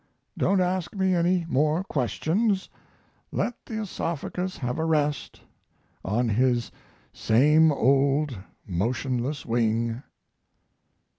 [0.35, 2.69] Don't ask me any more questions;
[3.31, 5.41] let the oesophagus have a rest
[6.03, 6.71] on his
[7.13, 8.35] same old
[8.65, 10.01] motionless wing.